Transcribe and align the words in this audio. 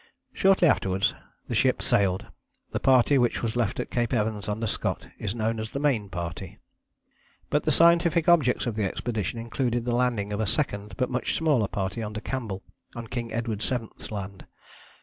Shortly 0.33 0.67
afterwards 0.67 1.13
the 1.47 1.53
ship 1.53 1.79
sailed. 1.79 2.25
The 2.71 2.79
party 2.79 3.19
which 3.19 3.43
was 3.43 3.55
left 3.55 3.79
at 3.79 3.91
Cape 3.91 4.13
Evans 4.15 4.49
under 4.49 4.65
Scott 4.65 5.07
is 5.19 5.35
known 5.35 5.59
as 5.59 5.69
the 5.69 5.79
Main 5.79 6.09
Party. 6.09 6.57
But 7.51 7.65
the 7.65 7.71
scientific 7.71 8.27
objects 8.27 8.65
of 8.65 8.73
the 8.73 8.83
expedition 8.85 9.37
included 9.37 9.85
the 9.85 9.93
landing 9.93 10.33
of 10.33 10.39
a 10.39 10.47
second 10.47 10.95
but 10.97 11.11
much 11.11 11.35
smaller 11.37 11.67
party 11.67 12.01
under 12.01 12.19
Campbell 12.19 12.63
on 12.95 13.05
King 13.13 13.31
Edward 13.31 13.61
VII.'s 13.61 14.09
Land. 14.11 14.47